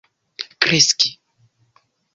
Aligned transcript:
kreski 0.61 1.09